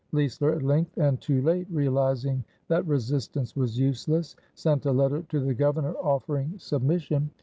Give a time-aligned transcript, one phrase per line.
[0.13, 5.39] Leisler, at length and too late realizing that resistance was useless, sent a letter to
[5.39, 7.29] the Governor offering submission.